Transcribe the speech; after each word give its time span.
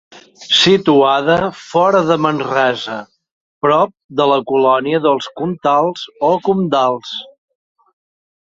Situada 0.59 1.35
fora 1.57 2.01
de 2.07 2.17
Manresa, 2.27 2.97
prop 3.67 3.93
de 4.23 4.29
la 4.33 4.39
colònia 4.53 5.03
dels 5.07 5.31
Comtals 5.43 6.07
o 6.31 6.33
Comdals. 6.49 7.17